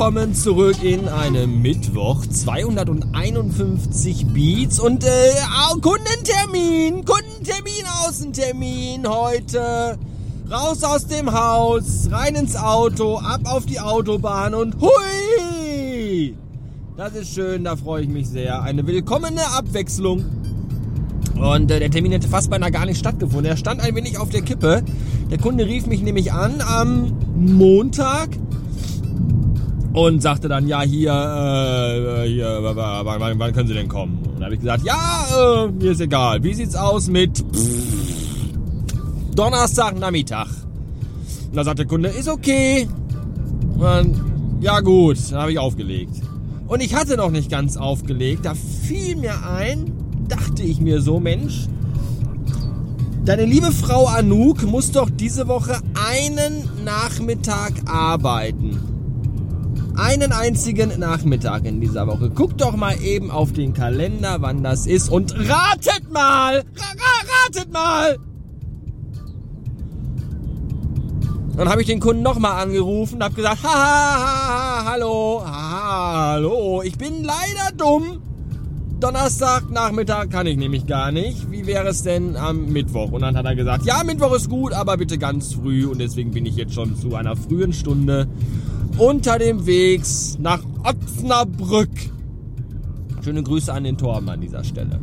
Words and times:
willkommen 0.00 0.34
zurück 0.34 0.82
in 0.82 1.08
einem 1.08 1.60
Mittwoch. 1.60 2.24
251 2.24 4.28
Beats 4.28 4.80
und 4.80 5.04
äh, 5.04 5.08
Kundentermin, 5.78 7.04
Kundentermin, 7.04 7.84
Außentermin 8.06 9.06
heute. 9.06 9.98
Raus 10.50 10.82
aus 10.84 11.06
dem 11.06 11.30
Haus, 11.30 12.08
rein 12.10 12.34
ins 12.34 12.56
Auto, 12.56 13.18
ab 13.18 13.42
auf 13.44 13.66
die 13.66 13.78
Autobahn 13.78 14.54
und 14.54 14.76
hui! 14.80 16.34
Das 16.96 17.14
ist 17.14 17.34
schön, 17.34 17.64
da 17.64 17.76
freue 17.76 18.04
ich 18.04 18.08
mich 18.08 18.26
sehr. 18.26 18.62
Eine 18.62 18.86
willkommene 18.86 19.48
Abwechslung. 19.48 20.24
Und 21.38 21.70
äh, 21.70 21.78
der 21.78 21.90
Termin 21.90 22.12
hätte 22.12 22.28
fast 22.28 22.48
beinahe 22.48 22.70
gar 22.70 22.86
nicht 22.86 22.98
stattgefunden. 22.98 23.50
Er 23.50 23.58
stand 23.58 23.82
ein 23.82 23.94
wenig 23.94 24.18
auf 24.18 24.30
der 24.30 24.40
Kippe. 24.40 24.82
Der 25.30 25.36
Kunde 25.36 25.66
rief 25.66 25.84
mich 25.84 26.00
nämlich 26.00 26.32
an 26.32 26.62
am 26.62 27.18
Montag 27.36 28.30
und 29.92 30.22
sagte 30.22 30.48
dann, 30.48 30.68
ja, 30.68 30.82
hier, 30.82 31.12
äh, 31.12 32.28
hier 32.28 32.58
wann, 32.62 33.38
wann, 33.38 33.52
können 33.52 33.68
Sie 33.68 33.74
denn 33.74 33.88
kommen? 33.88 34.18
Und 34.36 34.44
habe 34.44 34.54
ich 34.54 34.60
gesagt, 34.60 34.84
ja, 34.84 35.26
äh, 35.36 35.68
mir 35.68 35.92
ist 35.92 36.00
egal. 36.00 36.42
Wie 36.42 36.54
sieht's 36.54 36.76
aus 36.76 37.08
mit 37.08 37.38
pff, 37.38 38.54
Donnerstag 39.34 39.98
Nachmittag? 39.98 40.48
Und 41.48 41.56
dann 41.56 41.64
sagt 41.64 41.80
der 41.80 41.86
Kunde, 41.86 42.08
ist 42.08 42.28
okay. 42.28 42.88
Und 43.74 43.82
dann, 43.82 44.58
ja 44.60 44.80
gut, 44.80 45.18
dann 45.30 45.40
habe 45.40 45.52
ich 45.52 45.58
aufgelegt. 45.58 46.14
Und 46.68 46.80
ich 46.82 46.94
hatte 46.94 47.16
noch 47.16 47.32
nicht 47.32 47.50
ganz 47.50 47.76
aufgelegt. 47.76 48.44
Da 48.44 48.54
fiel 48.54 49.16
mir 49.16 49.44
ein, 49.44 49.92
dachte 50.28 50.62
ich 50.62 50.80
mir 50.80 51.00
so, 51.00 51.18
Mensch, 51.18 51.66
deine 53.24 53.44
liebe 53.44 53.72
Frau 53.72 54.06
Anouk 54.06 54.62
muss 54.62 54.92
doch 54.92 55.10
diese 55.10 55.48
Woche 55.48 55.80
einen 55.94 56.68
Nachmittag 56.84 57.72
arbeiten. 57.86 58.89
Einen 59.96 60.32
einzigen 60.32 60.98
Nachmittag 60.98 61.64
in 61.64 61.80
dieser 61.80 62.06
Woche. 62.06 62.30
Guck 62.34 62.56
doch 62.56 62.76
mal 62.76 63.00
eben 63.02 63.30
auf 63.30 63.52
den 63.52 63.74
Kalender, 63.74 64.36
wann 64.40 64.62
das 64.62 64.86
ist 64.86 65.08
und 65.10 65.34
ratet 65.36 66.10
mal! 66.10 66.56
Ra 66.56 67.44
ratet 67.44 67.72
mal! 67.72 68.16
Dann 71.56 71.68
habe 71.68 71.82
ich 71.82 71.86
den 71.88 72.00
Kunden 72.00 72.22
nochmal 72.22 72.62
angerufen 72.62 73.16
und 73.16 73.24
habe 73.24 73.34
gesagt, 73.34 73.62
ha, 73.62 73.68
ha, 73.68 74.84
ha, 74.84 74.90
hallo, 74.92 75.42
ha, 75.44 76.32
hallo, 76.32 76.80
ich 76.82 76.96
bin 76.96 77.22
leider 77.22 77.76
dumm. 77.76 78.22
Donnerstag 79.00 79.70
Nachmittag 79.70 80.30
kann 80.30 80.46
ich 80.46 80.58
nämlich 80.58 80.86
gar 80.86 81.10
nicht. 81.10 81.50
Wie 81.50 81.66
wäre 81.66 81.88
es 81.88 82.02
denn 82.02 82.36
am 82.36 82.66
Mittwoch? 82.66 83.12
Und 83.12 83.22
dann 83.22 83.34
hat 83.34 83.46
er 83.46 83.56
gesagt, 83.56 83.86
ja, 83.86 84.04
Mittwoch 84.04 84.34
ist 84.34 84.50
gut, 84.50 84.74
aber 84.74 84.98
bitte 84.98 85.16
ganz 85.16 85.54
früh. 85.54 85.86
Und 85.86 85.98
deswegen 86.00 86.32
bin 86.32 86.44
ich 86.44 86.56
jetzt 86.56 86.74
schon 86.74 86.96
zu 86.96 87.14
einer 87.14 87.34
frühen 87.34 87.72
Stunde 87.72 88.28
unter 88.98 89.38
dem 89.38 89.66
Weg 89.66 90.02
nach 90.38 90.60
Osnabrück. 90.84 91.90
Schöne 93.22 93.42
Grüße 93.42 93.72
an 93.72 93.84
den 93.84 93.98
Torben 93.98 94.28
an 94.28 94.40
dieser 94.40 94.64
Stelle. 94.64 95.00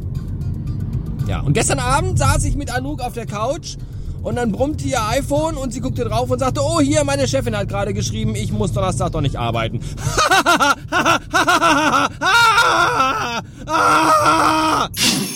Ja, 1.27 1.41
und 1.41 1.53
gestern 1.53 1.79
Abend 1.79 2.17
saß 2.17 2.45
ich 2.45 2.55
mit 2.55 2.73
Anouk 2.73 3.01
auf 3.01 3.13
der 3.13 3.25
Couch 3.25 3.77
und 4.23 4.35
dann 4.35 4.51
brummte 4.51 4.87
ihr 4.87 5.01
iPhone 5.09 5.55
und 5.55 5.73
sie 5.73 5.81
guckte 5.81 6.05
drauf 6.05 6.29
und 6.29 6.39
sagte, 6.39 6.61
oh 6.61 6.79
hier, 6.79 7.03
meine 7.03 7.27
Chefin 7.27 7.55
hat 7.55 7.67
gerade 7.67 7.93
geschrieben, 7.93 8.35
ich 8.35 8.51
muss 8.51 8.73
Donnerstag 8.73 9.11
doch 9.11 9.21
nicht 9.21 9.37
arbeiten. 9.37 9.79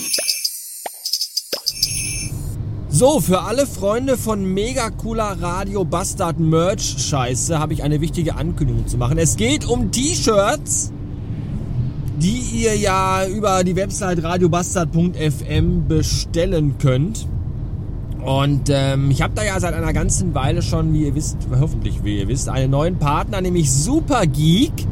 So, 3.02 3.18
für 3.18 3.40
alle 3.40 3.66
Freunde 3.66 4.16
von 4.16 4.44
mega 4.44 4.88
cooler 4.90 5.36
Radio 5.40 5.84
Bastard 5.84 6.38
Merch 6.38 6.94
Scheiße 6.98 7.58
habe 7.58 7.72
ich 7.72 7.82
eine 7.82 8.00
wichtige 8.00 8.36
Ankündigung 8.36 8.86
zu 8.86 8.96
machen. 8.96 9.18
Es 9.18 9.36
geht 9.36 9.64
um 9.68 9.90
T-Shirts, 9.90 10.92
die 12.20 12.62
ihr 12.62 12.76
ja 12.76 13.26
über 13.26 13.64
die 13.64 13.74
Website 13.74 14.22
radiobastard.fm 14.22 15.88
bestellen 15.88 16.78
könnt. 16.78 17.26
Und 18.24 18.70
ähm, 18.70 19.10
ich 19.10 19.20
habe 19.20 19.34
da 19.34 19.42
ja 19.42 19.58
seit 19.58 19.74
einer 19.74 19.92
ganzen 19.92 20.32
Weile 20.36 20.62
schon, 20.62 20.92
wie 20.92 21.06
ihr 21.06 21.16
wisst, 21.16 21.38
hoffentlich 21.58 22.04
wie 22.04 22.20
ihr 22.20 22.28
wisst, 22.28 22.48
einen 22.48 22.70
neuen 22.70 23.00
Partner, 23.00 23.40
nämlich 23.40 23.72
Super 23.72 24.26
Geek. 24.28 24.86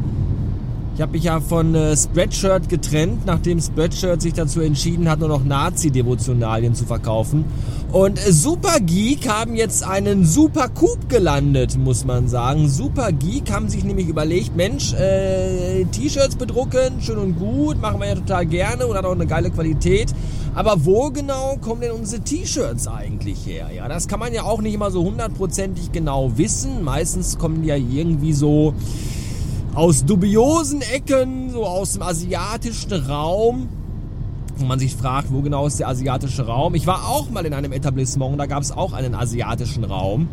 Ich 0.93 1.01
habe 1.01 1.13
mich 1.13 1.23
ja 1.23 1.39
von 1.39 1.73
äh, 1.73 1.95
Spreadshirt 1.95 2.67
getrennt, 2.67 3.25
nachdem 3.25 3.61
Spreadshirt 3.61 4.21
sich 4.21 4.33
dazu 4.33 4.59
entschieden 4.59 5.09
hat, 5.09 5.19
nur 5.19 5.29
noch 5.29 5.43
Nazi-Devotionalien 5.43 6.75
zu 6.75 6.85
verkaufen. 6.85 7.45
Und 7.93 8.19
äh, 8.19 8.33
Super 8.33 8.79
Geek 8.81 9.29
haben 9.29 9.55
jetzt 9.55 9.83
einen 9.83 10.25
Super 10.25 10.67
Coup 10.67 10.97
gelandet, 11.07 11.77
muss 11.77 12.03
man 12.03 12.27
sagen. 12.27 12.67
Super 12.67 13.13
Geek 13.13 13.51
haben 13.51 13.69
sich 13.69 13.85
nämlich 13.85 14.09
überlegt, 14.09 14.57
Mensch, 14.57 14.93
äh, 14.93 15.85
T-Shirts 15.85 16.35
bedrucken, 16.35 16.99
schön 16.99 17.17
und 17.17 17.39
gut, 17.39 17.81
machen 17.81 18.01
wir 18.01 18.09
ja 18.09 18.15
total 18.15 18.45
gerne 18.45 18.85
und 18.85 18.97
hat 18.97 19.05
auch 19.05 19.13
eine 19.13 19.27
geile 19.27 19.49
Qualität. 19.49 20.13
Aber 20.53 20.83
wo 20.85 21.09
genau 21.09 21.55
kommen 21.61 21.79
denn 21.79 21.91
unsere 21.91 22.21
T-Shirts 22.21 22.89
eigentlich 22.89 23.45
her? 23.45 23.69
Ja, 23.73 23.87
das 23.87 24.09
kann 24.09 24.19
man 24.19 24.33
ja 24.33 24.43
auch 24.43 24.61
nicht 24.61 24.73
immer 24.73 24.91
so 24.91 25.03
hundertprozentig 25.03 25.93
genau 25.93 26.33
wissen. 26.35 26.83
Meistens 26.83 27.37
kommen 27.37 27.61
die 27.61 27.69
ja 27.69 27.77
irgendwie 27.77 28.33
so 28.33 28.73
aus 29.73 30.05
dubiosen 30.05 30.81
Ecken, 30.81 31.51
so 31.51 31.65
aus 31.65 31.93
dem 31.93 32.01
asiatischen 32.01 32.93
Raum. 32.93 33.69
Wo 34.57 34.65
man 34.65 34.79
sich 34.79 34.95
fragt, 34.95 35.31
wo 35.31 35.41
genau 35.41 35.65
ist 35.65 35.79
der 35.79 35.87
asiatische 35.87 36.45
Raum? 36.45 36.75
Ich 36.75 36.85
war 36.85 37.07
auch 37.07 37.29
mal 37.29 37.45
in 37.45 37.53
einem 37.53 37.71
Etablissement, 37.71 38.39
da 38.39 38.45
gab 38.45 38.61
es 38.61 38.71
auch 38.71 38.93
einen 38.93 39.15
asiatischen 39.15 39.83
Raum 39.83 40.27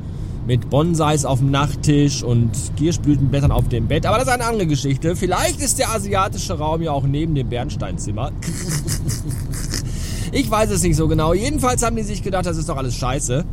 mit 0.47 0.71
Bonsais 0.71 1.25
auf 1.25 1.39
dem 1.39 1.51
Nachttisch 1.51 2.23
und 2.23 2.51
Kirschblütenblättern 2.77 3.53
auf 3.53 3.69
dem 3.69 3.87
Bett. 3.87 4.07
Aber 4.07 4.17
das 4.17 4.29
ist 4.29 4.33
eine 4.33 4.45
andere 4.45 4.67
Geschichte. 4.67 5.15
Vielleicht 5.15 5.61
ist 5.61 5.79
der 5.79 5.91
asiatische 5.91 6.59
Raum 6.59 6.83
ja 6.83 6.93
auch 6.93 7.05
neben 7.05 7.35
dem 7.35 7.49
Bernsteinzimmer. 7.49 8.33
Ich 10.31 10.51
weiß 10.51 10.71
es 10.71 10.83
nicht 10.83 10.97
so 10.97 11.09
genau. 11.09 11.33
Jedenfalls 11.33 11.83
haben 11.83 11.97
die 11.97 12.03
sich 12.03 12.23
gedacht, 12.23 12.45
das 12.45 12.59
ist 12.59 12.69
doch 12.69 12.77
alles 12.77 12.95
scheiße. 12.97 13.45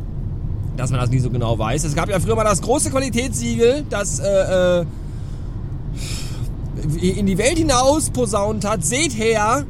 Dass 0.76 0.90
man 0.90 1.00
das 1.00 1.10
nie 1.10 1.20
so 1.20 1.30
genau 1.30 1.58
weiß. 1.58 1.84
Es 1.84 1.94
gab 1.94 2.08
ja 2.10 2.20
früher 2.20 2.36
mal 2.36 2.44
das 2.44 2.60
große 2.60 2.90
Qualitätssiegel, 2.90 3.84
das 3.88 4.18
äh, 4.18 4.80
äh, 4.80 4.86
in 7.00 7.26
die 7.26 7.38
Welt 7.38 7.58
hinaus 7.58 8.10
posaunt 8.10 8.64
hat. 8.64 8.84
Seht 8.84 9.16
her, 9.16 9.64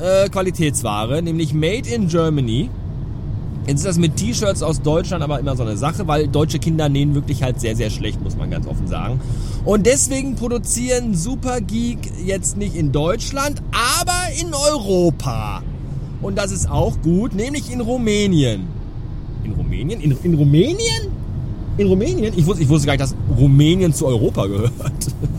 äh, 0.00 0.28
Qualitätsware, 0.28 1.22
nämlich 1.22 1.54
Made 1.54 1.88
in 1.88 2.08
Germany. 2.08 2.70
Jetzt 3.66 3.78
ist 3.78 3.86
das 3.86 3.98
mit 3.98 4.16
T-Shirts 4.16 4.62
aus 4.62 4.82
Deutschland 4.82 5.22
aber 5.22 5.38
immer 5.38 5.56
so 5.56 5.62
eine 5.62 5.76
Sache, 5.76 6.08
weil 6.08 6.26
deutsche 6.26 6.58
Kinder 6.58 6.88
nähen 6.88 7.14
wirklich 7.14 7.44
halt 7.44 7.60
sehr, 7.60 7.76
sehr 7.76 7.90
schlecht, 7.90 8.20
muss 8.20 8.36
man 8.36 8.50
ganz 8.50 8.66
offen 8.66 8.88
sagen. 8.88 9.20
Und 9.64 9.86
deswegen 9.86 10.34
produzieren 10.34 11.14
Super 11.14 11.60
Geek 11.60 11.98
jetzt 12.24 12.56
nicht 12.56 12.74
in 12.74 12.90
Deutschland, 12.90 13.62
aber 13.70 14.40
in 14.40 14.52
Europa. 14.52 15.62
Und 16.20 16.38
das 16.38 16.50
ist 16.50 16.68
auch 16.68 17.00
gut, 17.02 17.34
nämlich 17.34 17.72
in 17.72 17.80
Rumänien. 17.80 18.66
In 19.44 19.52
Rumänien? 19.52 20.00
In, 20.00 20.16
in 20.22 20.34
Rumänien? 20.34 21.12
In 21.76 21.86
Rumänien? 21.86 22.34
Ich 22.36 22.46
wusste, 22.46 22.62
ich 22.64 22.68
wusste 22.68 22.86
gar 22.86 22.94
nicht, 22.94 23.02
dass 23.02 23.14
Rumänien 23.38 23.94
zu 23.94 24.06
Europa 24.06 24.46
gehört. 24.46 24.72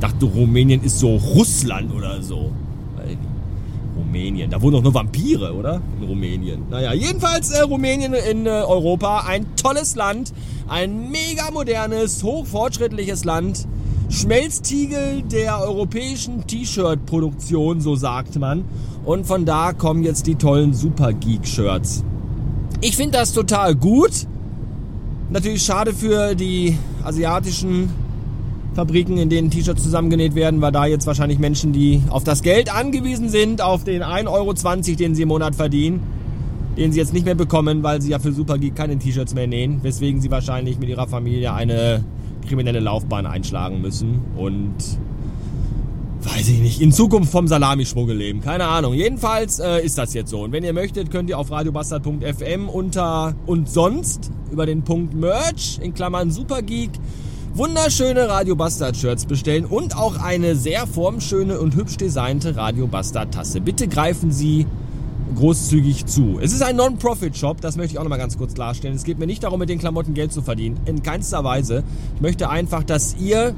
Dachte, 0.00 0.26
Rumänien 0.26 0.82
ist 0.82 0.98
so 0.98 1.16
Russland 1.16 1.92
oder 1.94 2.22
so. 2.22 2.52
Rumänien. 3.96 4.50
Da 4.50 4.60
wohnen 4.60 4.74
doch 4.74 4.82
nur 4.82 4.94
Vampire, 4.94 5.54
oder? 5.54 5.80
In 6.00 6.06
Rumänien. 6.06 6.62
Naja, 6.70 6.92
jedenfalls 6.92 7.50
äh, 7.50 7.62
Rumänien 7.62 8.14
in 8.14 8.46
äh, 8.46 8.50
Europa. 8.50 9.24
Ein 9.26 9.46
tolles 9.56 9.96
Land. 9.96 10.32
Ein 10.68 11.10
mega 11.10 11.50
modernes, 11.52 12.22
hochfortschrittliches 12.22 13.24
Land. 13.24 13.66
Schmelztiegel 14.08 15.22
der 15.22 15.60
europäischen 15.60 16.46
T-Shirt-Produktion, 16.46 17.80
so 17.80 17.96
sagt 17.96 18.38
man. 18.38 18.64
Und 19.04 19.26
von 19.26 19.44
da 19.44 19.72
kommen 19.72 20.04
jetzt 20.04 20.26
die 20.26 20.36
tollen 20.36 20.74
Super 20.74 21.12
Geek-Shirts. 21.12 22.04
Ich 22.80 22.96
finde 22.96 23.18
das 23.18 23.32
total 23.32 23.74
gut. 23.74 24.26
Natürlich 25.30 25.62
schade 25.62 25.92
für 25.92 26.34
die 26.34 26.76
asiatischen 27.02 27.88
Fabriken, 28.76 29.16
in 29.16 29.30
denen 29.30 29.50
T-Shirts 29.50 29.82
zusammengenäht 29.82 30.34
werden, 30.34 30.60
weil 30.60 30.70
da 30.70 30.84
jetzt 30.84 31.06
wahrscheinlich 31.06 31.38
Menschen, 31.38 31.72
die 31.72 32.02
auf 32.10 32.24
das 32.24 32.42
Geld 32.42 32.72
angewiesen 32.72 33.30
sind, 33.30 33.62
auf 33.62 33.84
den 33.84 34.02
1,20 34.02 34.28
Euro, 34.28 34.52
den 34.96 35.14
sie 35.14 35.22
im 35.22 35.28
Monat 35.28 35.56
verdienen, 35.56 36.02
den 36.76 36.92
sie 36.92 36.98
jetzt 36.98 37.14
nicht 37.14 37.24
mehr 37.24 37.34
bekommen, 37.34 37.82
weil 37.82 38.02
sie 38.02 38.10
ja 38.10 38.18
für 38.18 38.32
Super 38.32 38.58
Geek 38.58 38.76
keine 38.76 38.98
T-Shirts 38.98 39.34
mehr 39.34 39.46
nähen, 39.46 39.82
weswegen 39.82 40.20
sie 40.20 40.30
wahrscheinlich 40.30 40.78
mit 40.78 40.90
ihrer 40.90 41.08
Familie 41.08 41.54
eine 41.54 42.04
kriminelle 42.46 42.80
Laufbahn 42.80 43.26
einschlagen 43.26 43.80
müssen 43.80 44.20
und 44.36 44.74
weiß 46.22 46.48
ich 46.48 46.60
nicht, 46.60 46.80
in 46.82 46.92
Zukunft 46.92 47.32
vom 47.32 47.48
Salamischmuggel 47.48 48.16
leben. 48.16 48.42
Keine 48.42 48.66
Ahnung. 48.66 48.92
Jedenfalls 48.92 49.58
äh, 49.58 49.84
ist 49.84 49.96
das 49.96 50.12
jetzt 50.12 50.30
so. 50.30 50.42
Und 50.42 50.52
wenn 50.52 50.64
ihr 50.64 50.72
möchtet, 50.72 51.10
könnt 51.10 51.30
ihr 51.30 51.38
auf 51.38 51.50
radiobastard.fm 51.50 52.68
unter 52.68 53.34
und 53.46 53.70
sonst 53.70 54.30
über 54.50 54.66
den 54.66 54.82
Punkt 54.82 55.14
Merch 55.14 55.78
in 55.80 55.94
Klammern 55.94 56.30
Supergeek 56.30 56.90
wunderschöne 57.56 58.28
Radio 58.28 58.54
Bastard 58.54 58.98
Shirts 58.98 59.24
bestellen 59.24 59.64
und 59.64 59.96
auch 59.96 60.20
eine 60.22 60.56
sehr 60.56 60.86
formschöne 60.86 61.58
und 61.58 61.74
hübsch 61.74 61.96
designte 61.96 62.54
Radio 62.54 62.86
Bastard 62.86 63.32
Tasse. 63.32 63.62
Bitte 63.62 63.88
greifen 63.88 64.30
Sie 64.30 64.66
großzügig 65.36 66.04
zu. 66.04 66.38
Es 66.38 66.52
ist 66.52 66.62
ein 66.62 66.76
Non-Profit-Shop, 66.76 67.62
das 67.62 67.76
möchte 67.76 67.94
ich 67.94 67.98
auch 67.98 68.02
nochmal 68.02 68.18
ganz 68.18 68.36
kurz 68.36 68.52
klarstellen. 68.52 68.94
Es 68.94 69.04
geht 69.04 69.18
mir 69.18 69.26
nicht 69.26 69.42
darum, 69.42 69.58
mit 69.58 69.70
den 69.70 69.78
Klamotten 69.78 70.12
Geld 70.12 70.34
zu 70.34 70.42
verdienen. 70.42 70.78
In 70.84 71.02
keinster 71.02 71.44
Weise. 71.44 71.82
Ich 72.16 72.20
möchte 72.20 72.50
einfach, 72.50 72.84
dass 72.84 73.16
ihr 73.18 73.54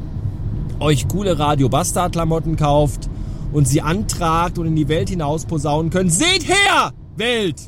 euch 0.79 1.09
coole 1.09 1.41
Radio 1.41 1.69
Bastard 1.69 2.13
Klamotten 2.13 2.55
kauft 2.55 3.11
und 3.53 3.67
sie 3.67 3.83
antragt 3.83 4.59
und 4.59 4.69
in 4.69 4.77
die 4.77 4.89
Welt 4.89 5.09
hinaus 5.09 5.45
posaunen 5.45 5.91
könnt. 5.91 6.13
Seht 6.13 6.47
her, 6.49 6.93
Welt! 7.17 7.61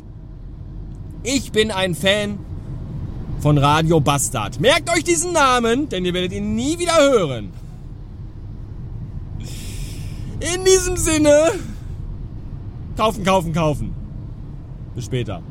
Ich 1.24 1.50
bin 1.50 1.72
ein 1.72 1.96
Fan 1.96 2.38
von 3.40 3.58
Radio 3.58 4.00
Bastard. 4.00 4.60
Merkt 4.60 4.90
euch 4.90 5.02
diesen 5.04 5.32
Namen, 5.32 5.88
denn 5.88 6.04
ihr 6.04 6.12
werdet 6.12 6.32
ihn 6.32 6.54
nie 6.54 6.78
wieder 6.78 6.96
hören. 6.96 7.52
In 10.40 10.64
diesem 10.64 10.96
Sinne, 10.96 11.52
kaufen, 12.96 13.24
kaufen, 13.24 13.52
kaufen. 13.52 13.94
Bis 14.94 15.06
später. 15.06 15.42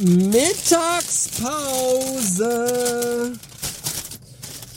Mittagspause. 0.00 0.52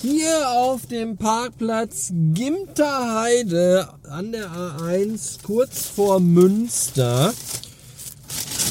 Hier 0.01 0.50
auf 0.50 0.86
dem 0.86 1.18
Parkplatz 1.18 2.12
Gimterheide 2.13 3.90
an 4.10 4.31
der 4.31 4.50
A1 4.50 5.44
kurz 5.44 5.88
vor 5.88 6.22
Münster. 6.22 7.34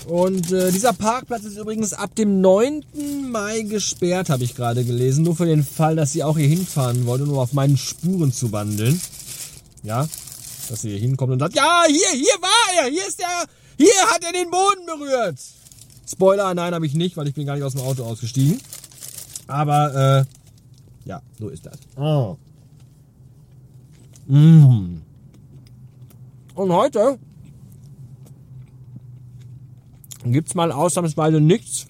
Und 0.09 0.53
äh, 0.53 0.73
dieser 0.73 0.95
Parkplatz 0.95 1.45
ist 1.45 1.59
übrigens 1.59 1.93
ab 1.93 2.15
dem 2.15 2.41
9. 2.41 2.83
Mai 3.31 3.61
gesperrt, 3.61 4.31
habe 4.31 4.43
ich 4.43 4.55
gerade 4.55 4.83
gelesen. 4.83 5.23
Nur 5.23 5.37
für 5.37 5.45
den 5.45 5.63
Fall, 5.63 5.97
dass 5.97 6.15
ihr 6.15 6.27
auch 6.27 6.39
hier 6.39 6.49
hinfahren 6.49 7.05
wollt, 7.05 7.21
um 7.21 7.39
auf 7.39 7.53
meinen 7.53 7.77
Spuren 7.77 8.33
zu 8.33 8.51
wandeln. 8.51 8.99
Ja, 9.83 10.09
dass 10.71 10.83
ihr 10.85 10.93
hier 10.93 11.01
hinkommt 11.01 11.35
und 11.35 11.41
sagt, 11.41 11.55
ja, 11.55 11.83
hier, 11.87 12.11
hier 12.13 12.41
war 12.41 12.83
er, 12.83 12.91
hier 12.91 13.07
ist 13.07 13.21
er, 13.21 13.45
hier 13.77 14.11
hat 14.11 14.25
er 14.25 14.33
den 14.33 14.51
Boden 14.51 14.87
berührt. 14.87 15.39
Spoiler, 16.11 16.55
nein, 16.55 16.73
habe 16.73 16.87
ich 16.87 16.95
nicht, 16.95 17.19
weil 17.19 17.29
ich 17.29 17.35
bin 17.35 17.47
gar 17.47 17.57
nicht 17.57 17.65
aus 17.65 17.75
dem 17.75 17.83
Auto 17.83 18.03
ausgestiegen. 18.03 18.63
Aber, 19.47 20.25
äh, 21.05 21.07
ja, 21.07 21.21
so 21.39 21.51
ist 21.51 21.67
das. 21.67 21.77
Oh. 21.97 22.39
Mm. 24.27 25.03
Und 26.55 26.73
heute 26.73 27.19
gibt's 30.33 30.55
mal 30.55 30.73
ausnahmsweise 30.73 31.41
nichts 31.41 31.87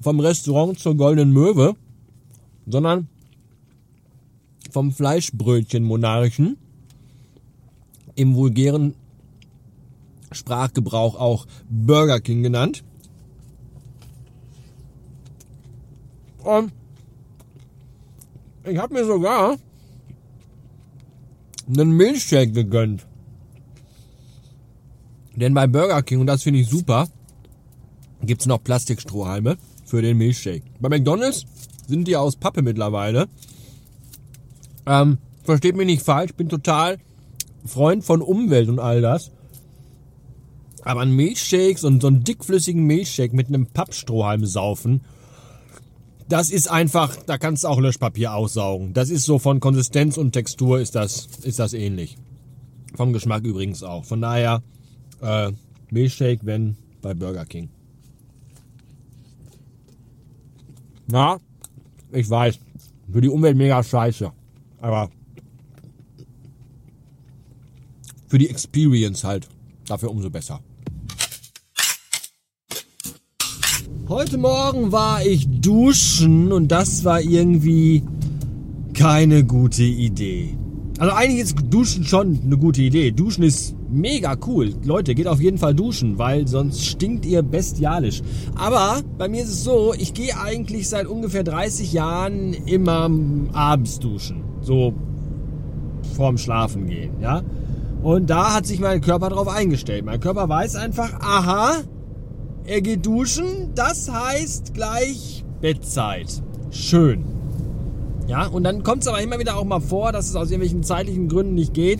vom 0.00 0.20
Restaurant 0.20 0.78
zur 0.78 0.96
Goldenen 0.96 1.32
Möwe, 1.32 1.76
sondern 2.66 3.08
vom 4.70 4.92
Fleischbrötchen 4.92 5.84
Monarchen, 5.84 6.56
im 8.14 8.34
vulgären 8.34 8.94
Sprachgebrauch 10.32 11.14
auch 11.14 11.46
Burger 11.68 12.20
King 12.20 12.42
genannt. 12.42 12.82
Und 16.42 16.72
ich 18.64 18.78
habe 18.78 18.94
mir 18.94 19.04
sogar 19.04 19.56
einen 21.68 21.96
Milchshake 21.96 22.52
gegönnt. 22.52 23.06
Denn 25.36 25.54
bei 25.54 25.66
Burger 25.66 26.02
King, 26.02 26.20
und 26.20 26.26
das 26.26 26.42
finde 26.42 26.60
ich 26.60 26.68
super, 26.68 27.08
gibt's 28.24 28.46
noch 28.46 28.62
Plastikstrohhalme 28.62 29.56
für 29.84 30.02
den 30.02 30.18
Milchshake. 30.18 30.64
Bei 30.80 30.88
McDonalds 30.88 31.44
sind 31.86 32.06
die 32.08 32.16
aus 32.16 32.36
Pappe 32.36 32.62
mittlerweile. 32.62 33.28
Ähm, 34.86 35.18
versteht 35.44 35.76
mich 35.76 35.86
nicht 35.86 36.02
falsch, 36.02 36.34
bin 36.34 36.48
total 36.48 36.98
Freund 37.64 38.04
von 38.04 38.22
Umwelt 38.22 38.68
und 38.68 38.78
all 38.78 39.00
das. 39.00 39.30
Aber 40.84 41.00
ein 41.00 41.12
Milchshakes 41.12 41.84
und 41.84 42.02
so 42.02 42.08
einen 42.08 42.24
dickflüssigen 42.24 42.84
Milchshake 42.84 43.34
mit 43.34 43.48
einem 43.48 43.66
Pappstrohhalm 43.66 44.46
saufen, 44.46 45.02
das 46.28 46.50
ist 46.50 46.70
einfach, 46.70 47.16
da 47.26 47.36
kannst 47.36 47.64
du 47.64 47.68
auch 47.68 47.78
Löschpapier 47.78 48.34
aussaugen. 48.34 48.94
Das 48.94 49.10
ist 49.10 49.24
so 49.24 49.38
von 49.38 49.60
Konsistenz 49.60 50.16
und 50.16 50.32
Textur 50.32 50.80
ist 50.80 50.94
das, 50.94 51.28
ist 51.42 51.58
das 51.58 51.74
ähnlich. 51.74 52.16
Vom 52.96 53.12
Geschmack 53.12 53.44
übrigens 53.44 53.82
auch. 53.82 54.04
Von 54.04 54.22
daher, 54.22 54.62
äh, 55.20 55.52
Milchshake, 55.90 56.40
wenn 56.44 56.76
bei 57.02 57.12
Burger 57.14 57.44
King. 57.44 57.68
Na, 61.12 61.38
ich 62.10 62.30
weiß, 62.30 62.58
für 63.12 63.20
die 63.20 63.28
Umwelt 63.28 63.54
mega 63.54 63.82
scheiße. 63.82 64.32
Aber 64.80 65.10
für 68.28 68.38
die 68.38 68.48
Experience 68.48 69.22
halt, 69.22 69.46
dafür 69.86 70.10
umso 70.10 70.30
besser. 70.30 70.60
Heute 74.08 74.38
Morgen 74.38 74.90
war 74.90 75.22
ich 75.22 75.46
duschen 75.60 76.50
und 76.50 76.68
das 76.68 77.04
war 77.04 77.20
irgendwie 77.20 78.02
keine 78.94 79.44
gute 79.44 79.82
Idee. 79.82 80.56
Also 81.02 81.16
eigentlich 81.16 81.40
ist 81.40 81.56
Duschen 81.68 82.04
schon 82.04 82.38
eine 82.44 82.56
gute 82.56 82.80
Idee. 82.80 83.10
Duschen 83.10 83.42
ist 83.42 83.74
mega 83.90 84.36
cool. 84.46 84.72
Leute, 84.84 85.16
geht 85.16 85.26
auf 85.26 85.40
jeden 85.40 85.58
Fall 85.58 85.74
duschen, 85.74 86.16
weil 86.16 86.46
sonst 86.46 86.86
stinkt 86.86 87.26
ihr 87.26 87.42
bestialisch. 87.42 88.22
Aber 88.54 89.00
bei 89.18 89.26
mir 89.26 89.42
ist 89.42 89.48
es 89.48 89.64
so, 89.64 89.94
ich 89.98 90.14
gehe 90.14 90.38
eigentlich 90.38 90.88
seit 90.88 91.08
ungefähr 91.08 91.42
30 91.42 91.92
Jahren 91.92 92.52
immer 92.52 93.10
abends 93.52 93.98
duschen. 93.98 94.44
So 94.60 94.94
vorm 96.14 96.38
Schlafen 96.38 96.86
gehen, 96.86 97.14
ja. 97.20 97.42
Und 98.04 98.30
da 98.30 98.54
hat 98.54 98.68
sich 98.68 98.78
mein 98.78 99.00
Körper 99.00 99.30
drauf 99.30 99.48
eingestellt. 99.48 100.04
Mein 100.04 100.20
Körper 100.20 100.48
weiß 100.48 100.76
einfach, 100.76 101.14
aha, 101.14 101.78
er 102.64 102.80
geht 102.80 103.04
duschen, 103.04 103.72
das 103.74 104.08
heißt 104.08 104.72
gleich 104.72 105.44
Bettzeit. 105.60 106.40
Schön. 106.70 107.41
Ja, 108.32 108.46
und 108.46 108.64
dann 108.64 108.82
kommt 108.82 109.02
es 109.02 109.08
aber 109.08 109.20
immer 109.20 109.38
wieder 109.38 109.58
auch 109.58 109.64
mal 109.66 109.80
vor, 109.80 110.10
dass 110.10 110.26
es 110.26 110.36
aus 110.36 110.50
irgendwelchen 110.50 110.82
zeitlichen 110.82 111.28
Gründen 111.28 111.52
nicht 111.52 111.74
geht 111.74 111.98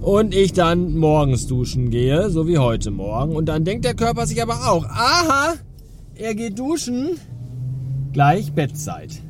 und 0.00 0.34
ich 0.34 0.52
dann 0.52 0.96
morgens 0.96 1.46
duschen 1.46 1.90
gehe, 1.90 2.28
so 2.28 2.48
wie 2.48 2.58
heute 2.58 2.90
Morgen. 2.90 3.36
Und 3.36 3.48
dann 3.48 3.64
denkt 3.64 3.84
der 3.84 3.94
Körper 3.94 4.26
sich 4.26 4.42
aber 4.42 4.68
auch, 4.68 4.84
aha, 4.86 5.54
er 6.16 6.34
geht 6.34 6.58
duschen, 6.58 7.10
gleich 8.12 8.52
Bettzeit. 8.52 9.22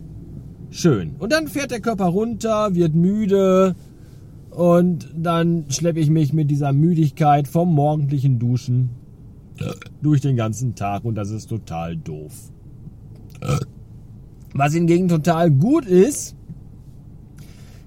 Schön. 0.71 1.15
Und 1.19 1.31
dann 1.31 1.47
fährt 1.47 1.73
der 1.73 1.81
Körper 1.81 2.07
runter, 2.07 2.75
wird 2.75 2.95
müde 2.95 3.77
und 4.49 5.11
dann 5.15 5.67
schleppe 5.69 6.01
ich 6.01 6.09
mich 6.09 6.33
mit 6.33 6.51
dieser 6.51 6.73
Müdigkeit 6.73 7.49
vom 7.49 7.75
morgendlichen 7.75 8.39
Duschen 8.39 8.89
durch 10.01 10.23
den 10.23 10.37
ganzen 10.37 10.75
Tag 10.75 11.05
und 11.05 11.17
das 11.17 11.29
ist 11.33 11.51
total 11.51 11.99
doof. 11.99 12.33
Was 14.53 14.75
hingegen 14.75 15.09
total 15.09 15.51
gut 15.51 15.87
ist, 15.87 16.35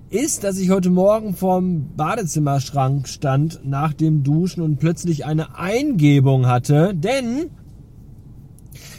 ist, 0.09 0.43
dass 0.43 0.57
ich 0.59 0.69
heute 0.69 0.89
Morgen 0.89 1.35
vorm 1.35 1.89
Badezimmerschrank 1.97 3.07
stand 3.07 3.61
nach 3.65 3.93
dem 3.93 4.23
Duschen 4.23 4.61
und 4.61 4.77
plötzlich 4.77 5.25
eine 5.25 5.57
Eingebung 5.57 6.47
hatte, 6.47 6.93
denn 6.95 7.49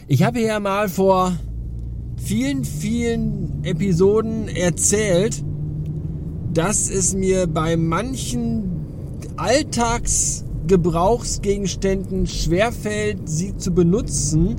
ich 0.09 0.25
habe 0.25 0.41
ja 0.41 0.61
mal 0.61 0.89
vor 0.89 1.33
vielen, 2.17 2.65
vielen 2.65 3.65
Episoden 3.65 4.49
erzählt, 4.49 5.43
dass 6.53 6.91
es 6.91 7.15
mir 7.15 7.47
bei 7.47 7.77
manchen 7.77 8.65
Alltags 9.37 10.45
Gebrauchsgegenständen 10.67 12.27
schwerfällt, 12.27 13.29
sie 13.29 13.57
zu 13.57 13.73
benutzen, 13.73 14.57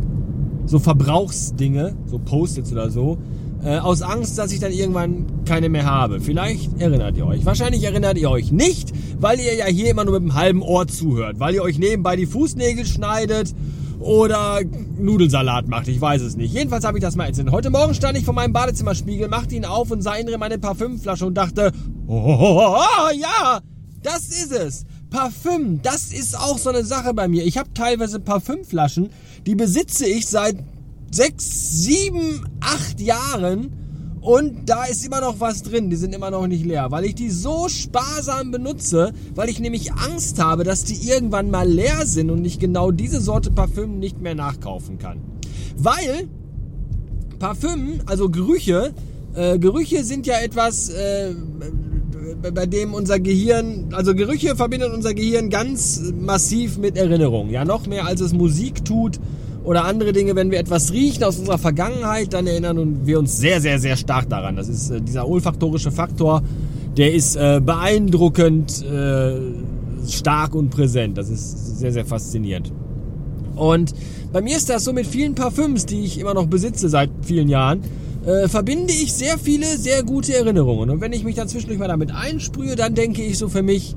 so 0.65 0.79
Verbrauchsdinge, 0.79 1.95
so 2.05 2.19
Post-its 2.19 2.71
oder 2.71 2.89
so, 2.89 3.17
äh, 3.63 3.77
aus 3.77 4.01
Angst, 4.01 4.37
dass 4.37 4.51
ich 4.51 4.59
dann 4.59 4.71
irgendwann 4.71 5.25
keine 5.45 5.69
mehr 5.69 5.85
habe. 5.85 6.19
Vielleicht 6.19 6.79
erinnert 6.79 7.17
ihr 7.17 7.25
euch. 7.25 7.45
Wahrscheinlich 7.45 7.83
erinnert 7.83 8.17
ihr 8.17 8.29
euch 8.29 8.51
nicht, 8.51 8.91
weil 9.19 9.39
ihr 9.39 9.55
ja 9.55 9.65
hier 9.65 9.89
immer 9.89 10.05
nur 10.05 10.19
mit 10.19 10.23
einem 10.23 10.35
halben 10.35 10.61
Ohr 10.61 10.87
zuhört, 10.87 11.39
weil 11.39 11.55
ihr 11.55 11.63
euch 11.63 11.79
nebenbei 11.79 12.15
die 12.15 12.25
Fußnägel 12.25 12.85
schneidet 12.85 13.53
oder 13.99 14.59
Nudelsalat 14.99 15.67
macht, 15.67 15.87
ich 15.87 15.99
weiß 15.99 16.21
es 16.21 16.35
nicht. 16.35 16.53
Jedenfalls 16.53 16.85
habe 16.85 16.97
ich 16.97 17.01
das 17.01 17.15
mal 17.15 17.25
erzählt. 17.25 17.51
Heute 17.51 17.69
Morgen 17.69 17.93
stand 17.93 18.17
ich 18.17 18.25
vor 18.25 18.33
meinem 18.33 18.53
Badezimmerspiegel, 18.53 19.29
machte 19.29 19.55
ihn 19.55 19.65
auf 19.65 19.89
und 19.89 20.01
sah 20.01 20.15
in 20.15 20.27
meine 20.39 20.59
Parfümflasche 20.59 21.25
und 21.25 21.35
dachte, 21.35 21.71
oh, 22.07 22.13
oh, 22.13 22.37
oh, 22.39 22.77
oh 22.77 23.11
ja, 23.15 23.61
das 24.03 24.27
ist 24.27 24.51
es. 24.51 24.85
Parfüm, 25.09 25.81
das 25.81 26.11
ist 26.11 26.37
auch 26.37 26.57
so 26.57 26.69
eine 26.69 26.83
Sache 26.83 27.13
bei 27.13 27.27
mir. 27.27 27.45
Ich 27.45 27.57
habe 27.57 27.73
teilweise 27.73 28.19
Parfümflaschen, 28.19 29.09
die 29.45 29.55
besitze 29.55 30.07
ich 30.07 30.27
seit 30.27 30.57
sechs, 31.11 31.83
sieben, 31.83 32.45
acht 32.59 32.99
Jahren 32.99 33.71
und 34.25 34.67
da 34.67 34.85
ist 34.85 35.05
immer 35.05 35.21
noch 35.21 35.39
was 35.39 35.61
drin. 35.61 35.91
Die 35.91 35.95
sind 35.95 36.15
immer 36.15 36.31
noch 36.31 36.47
nicht 36.47 36.65
leer, 36.65 36.89
weil 36.89 37.05
ich 37.05 37.13
die 37.13 37.29
so 37.29 37.69
sparsam 37.69 38.49
benutze, 38.49 39.13
weil 39.35 39.49
ich 39.49 39.59
nämlich 39.59 39.93
Angst 39.93 40.43
habe, 40.43 40.63
dass 40.63 40.83
die 40.83 41.07
irgendwann 41.07 41.51
mal 41.51 41.69
leer 41.69 42.05
sind 42.05 42.31
und 42.31 42.43
ich 42.43 42.57
genau 42.57 42.89
diese 42.89 43.21
Sorte 43.21 43.51
Parfüm 43.51 43.99
nicht 43.99 44.21
mehr 44.21 44.33
nachkaufen 44.33 44.97
kann. 44.97 45.19
Weil 45.77 46.27
Parfüm, 47.37 48.01
also 48.07 48.29
Gerüche, 48.29 48.93
äh, 49.35 49.59
Gerüche 49.59 50.03
sind 50.03 50.25
ja 50.25 50.39
etwas, 50.39 50.89
äh, 50.89 51.35
bei 52.51 52.65
dem 52.65 52.95
unser 52.95 53.19
Gehirn, 53.19 53.93
also 53.93 54.15
Gerüche 54.15 54.55
verbindet 54.55 54.91
unser 54.91 55.13
Gehirn 55.13 55.51
ganz 55.51 56.01
massiv 56.19 56.77
mit 56.79 56.97
Erinnerungen. 56.97 57.51
Ja, 57.51 57.63
noch 57.63 57.85
mehr 57.85 58.07
als 58.07 58.21
es 58.21 58.33
Musik 58.33 58.83
tut 58.83 59.19
oder 59.65 59.85
andere 59.85 60.13
Dinge, 60.13 60.35
wenn 60.35 60.51
wir 60.51 60.59
etwas 60.59 60.93
riechen 60.93 61.23
aus 61.23 61.39
unserer 61.39 61.57
Vergangenheit, 61.57 62.33
dann 62.33 62.47
erinnern 62.47 63.05
wir 63.05 63.19
uns 63.19 63.37
sehr, 63.37 63.59
sehr, 63.59 63.79
sehr 63.79 63.97
stark 63.97 64.29
daran. 64.29 64.55
Das 64.55 64.69
ist 64.69 64.91
äh, 64.91 65.01
dieser 65.01 65.27
olfaktorische 65.27 65.91
Faktor, 65.91 66.43
der 66.95 67.13
ist 67.13 67.35
äh, 67.35 67.59
beeindruckend 67.63 68.83
äh, 68.83 69.39
stark 70.07 70.55
und 70.55 70.69
präsent. 70.69 71.17
Das 71.17 71.29
ist 71.29 71.79
sehr, 71.79 71.91
sehr 71.91 72.05
faszinierend. 72.05 72.71
Und 73.55 73.93
bei 74.31 74.41
mir 74.41 74.55
ist 74.55 74.69
das 74.69 74.83
so 74.83 74.93
mit 74.93 75.07
vielen 75.07 75.33
Parfüms, 75.33 75.85
die 75.85 76.01
ich 76.01 76.19
immer 76.19 76.33
noch 76.33 76.45
besitze 76.45 76.89
seit 76.89 77.09
vielen 77.21 77.49
Jahren, 77.49 77.81
äh, 78.25 78.47
verbinde 78.47 78.93
ich 78.93 79.13
sehr 79.13 79.37
viele 79.37 79.65
sehr 79.77 80.03
gute 80.03 80.35
Erinnerungen. 80.35 80.89
Und 80.89 81.01
wenn 81.01 81.13
ich 81.13 81.23
mich 81.23 81.35
dann 81.35 81.47
zwischendurch 81.47 81.79
mal 81.79 81.87
damit 81.87 82.11
einsprühe, 82.13 82.75
dann 82.75 82.93
denke 82.93 83.23
ich 83.23 83.37
so 83.37 83.49
für 83.49 83.63
mich, 83.63 83.95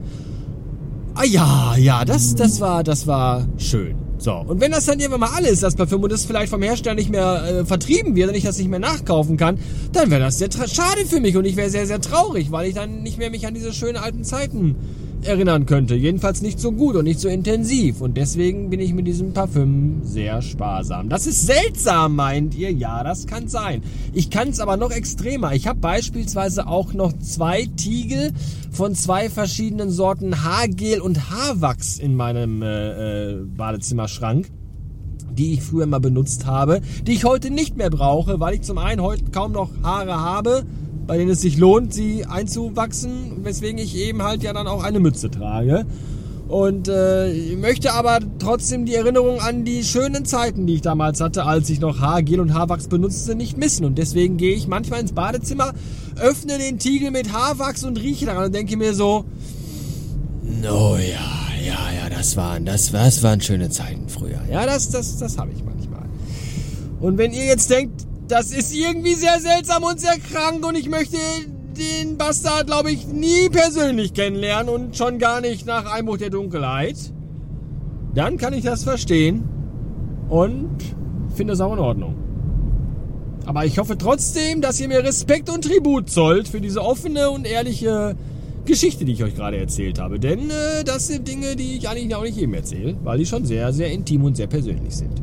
ah 1.14 1.24
ja, 1.24 1.76
ja, 1.76 2.04
das, 2.04 2.34
das 2.34 2.60
war, 2.60 2.84
das 2.84 3.06
war 3.06 3.46
schön. 3.58 4.07
So, 4.18 4.34
und 4.34 4.60
wenn 4.60 4.72
das 4.72 4.86
dann 4.86 4.98
irgendwann 4.98 5.20
mal 5.20 5.36
alles, 5.36 5.60
das 5.60 5.76
Parfüm, 5.76 6.02
und 6.02 6.10
das 6.10 6.24
vielleicht 6.24 6.50
vom 6.50 6.60
Hersteller 6.60 6.96
nicht 6.96 7.10
mehr 7.10 7.44
äh, 7.44 7.64
vertrieben 7.64 8.16
wird 8.16 8.30
und 8.30 8.34
ich 8.34 8.42
das 8.42 8.58
nicht 8.58 8.68
mehr 8.68 8.80
nachkaufen 8.80 9.36
kann, 9.36 9.58
dann 9.92 10.10
wäre 10.10 10.20
das 10.20 10.38
sehr 10.38 10.50
schade 10.50 11.06
für 11.06 11.20
mich 11.20 11.36
und 11.36 11.44
ich 11.44 11.56
wäre 11.56 11.70
sehr, 11.70 11.86
sehr 11.86 12.00
traurig, 12.00 12.50
weil 12.50 12.68
ich 12.68 12.74
dann 12.74 13.02
nicht 13.02 13.18
mehr 13.18 13.30
mich 13.30 13.46
an 13.46 13.54
diese 13.54 13.72
schönen 13.72 13.96
alten 13.96 14.24
Zeiten 14.24 14.74
erinnern 15.22 15.66
könnte. 15.66 15.94
Jedenfalls 15.94 16.42
nicht 16.42 16.60
so 16.60 16.72
gut 16.72 16.96
und 16.96 17.04
nicht 17.04 17.20
so 17.20 17.28
intensiv. 17.28 18.00
Und 18.00 18.16
deswegen 18.16 18.70
bin 18.70 18.80
ich 18.80 18.94
mit 18.94 19.06
diesem 19.06 19.32
Parfüm 19.32 20.00
sehr 20.02 20.42
sparsam. 20.42 21.08
Das 21.08 21.26
ist 21.26 21.46
seltsam, 21.46 22.16
meint 22.16 22.54
ihr? 22.54 22.72
Ja, 22.72 23.02
das 23.04 23.26
kann 23.26 23.48
sein. 23.48 23.82
Ich 24.12 24.30
kann 24.30 24.48
es 24.48 24.60
aber 24.60 24.76
noch 24.76 24.90
extremer. 24.90 25.54
Ich 25.54 25.66
habe 25.66 25.78
beispielsweise 25.80 26.66
auch 26.66 26.92
noch 26.92 27.12
zwei 27.18 27.66
Tiegel 27.76 28.32
von 28.70 28.94
zwei 28.94 29.28
verschiedenen 29.28 29.90
Sorten 29.90 30.44
Haargel 30.44 31.00
und 31.00 31.30
Haarwachs 31.30 31.98
in 31.98 32.14
meinem 32.14 32.62
äh, 32.62 33.32
äh, 33.32 33.44
Badezimmerschrank 33.44 34.50
die 35.30 35.52
ich 35.52 35.62
früher 35.62 35.86
mal 35.86 36.00
benutzt 36.00 36.46
habe, 36.46 36.80
die 37.06 37.12
ich 37.12 37.24
heute 37.24 37.50
nicht 37.50 37.76
mehr 37.76 37.90
brauche, 37.90 38.40
weil 38.40 38.54
ich 38.54 38.62
zum 38.62 38.76
einen 38.76 39.00
heute 39.00 39.30
kaum 39.30 39.52
noch 39.52 39.70
Haare 39.84 40.16
habe 40.16 40.64
bei 41.08 41.16
denen 41.16 41.30
es 41.30 41.40
sich 41.40 41.56
lohnt, 41.56 41.92
sie 41.92 42.26
einzuwachsen, 42.26 43.42
weswegen 43.42 43.78
ich 43.78 43.96
eben 43.96 44.22
halt 44.22 44.42
ja 44.42 44.52
dann 44.52 44.68
auch 44.68 44.84
eine 44.84 45.00
Mütze 45.00 45.30
trage. 45.30 45.86
Und 46.48 46.88
äh, 46.88 47.56
möchte 47.56 47.92
aber 47.92 48.20
trotzdem 48.38 48.84
die 48.84 48.94
Erinnerung 48.94 49.40
an 49.40 49.64
die 49.64 49.84
schönen 49.84 50.24
Zeiten, 50.24 50.66
die 50.66 50.74
ich 50.74 50.82
damals 50.82 51.20
hatte, 51.20 51.44
als 51.44 51.68
ich 51.70 51.80
noch 51.80 52.00
Haargel 52.00 52.40
und 52.40 52.54
Haarwachs 52.54 52.88
benutzte, 52.88 53.34
nicht 53.34 53.56
missen. 53.56 53.86
Und 53.86 53.96
deswegen 53.98 54.36
gehe 54.36 54.54
ich 54.54 54.68
manchmal 54.68 55.00
ins 55.00 55.12
Badezimmer, 55.12 55.72
öffne 56.20 56.58
den 56.58 56.78
Tiegel 56.78 57.10
mit 57.10 57.32
Haarwachs 57.32 57.84
und 57.84 57.98
rieche 57.98 58.26
daran 58.26 58.44
und 58.44 58.54
denke 58.54 58.76
mir 58.76 58.94
so, 58.94 59.24
no 60.62 60.96
ja, 60.96 61.64
ja, 61.66 62.02
ja, 62.02 62.10
das 62.10 62.36
waren, 62.36 62.66
das, 62.66 62.92
das 62.92 63.22
waren 63.22 63.40
schöne 63.40 63.70
Zeiten 63.70 64.08
früher. 64.08 64.40
Ja, 64.50 64.66
das, 64.66 64.90
das, 64.90 65.18
das 65.18 65.38
habe 65.38 65.52
ich 65.52 65.64
manchmal. 65.64 66.04
Und 67.00 67.16
wenn 67.16 67.32
ihr 67.32 67.46
jetzt 67.46 67.70
denkt, 67.70 68.06
das 68.28 68.52
ist 68.52 68.74
irgendwie 68.74 69.14
sehr 69.14 69.40
seltsam 69.40 69.82
und 69.82 70.00
sehr 70.00 70.18
krank 70.18 70.64
und 70.66 70.76
ich 70.76 70.88
möchte 70.88 71.16
den 71.78 72.16
Bastard, 72.18 72.66
glaube 72.66 72.90
ich, 72.90 73.06
nie 73.06 73.48
persönlich 73.48 74.12
kennenlernen 74.12 74.68
und 74.68 74.96
schon 74.96 75.18
gar 75.18 75.40
nicht 75.40 75.66
nach 75.66 75.90
Einbruch 75.90 76.18
der 76.18 76.30
Dunkelheit. 76.30 76.96
Dann 78.14 78.36
kann 78.36 78.52
ich 78.52 78.64
das 78.64 78.84
verstehen 78.84 79.48
und 80.28 80.76
finde 81.34 81.54
es 81.54 81.60
auch 81.60 81.72
in 81.72 81.78
Ordnung. 81.78 82.16
Aber 83.46 83.64
ich 83.64 83.78
hoffe 83.78 83.96
trotzdem, 83.96 84.60
dass 84.60 84.78
ihr 84.78 84.88
mir 84.88 85.02
Respekt 85.02 85.48
und 85.48 85.64
Tribut 85.64 86.10
zollt 86.10 86.48
für 86.48 86.60
diese 86.60 86.82
offene 86.82 87.30
und 87.30 87.46
ehrliche 87.46 88.14
Geschichte, 88.66 89.06
die 89.06 89.12
ich 89.12 89.24
euch 89.24 89.34
gerade 89.34 89.56
erzählt 89.56 89.98
habe. 89.98 90.20
Denn 90.20 90.50
äh, 90.50 90.84
das 90.84 91.06
sind 91.06 91.26
Dinge, 91.26 91.56
die 91.56 91.78
ich 91.78 91.88
eigentlich 91.88 92.14
auch 92.14 92.24
nicht 92.24 92.36
jedem 92.36 92.52
erzähle, 92.54 92.96
weil 93.02 93.18
die 93.18 93.24
schon 93.24 93.46
sehr, 93.46 93.72
sehr 93.72 93.90
intim 93.90 94.24
und 94.24 94.36
sehr 94.36 94.48
persönlich 94.48 94.94
sind. 94.96 95.22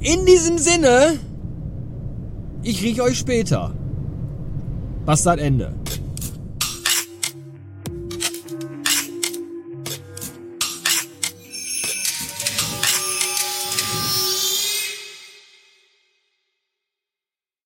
In 0.00 0.26
diesem 0.26 0.58
Sinne 0.58 1.20
ich 2.68 2.82
rieche 2.82 3.02
euch 3.02 3.18
später. 3.18 3.72
Bastard 5.06 5.40
Ende. 5.40 5.72